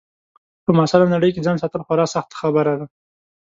په 0.63 0.71
معاصره 0.77 1.05
نړۍ 1.15 1.29
کې 1.33 1.45
ځان 1.45 1.57
ساتل 1.63 1.81
خورا 1.85 2.05
سخته 2.15 2.35
خبره 2.41 2.73
ده. 2.79 2.85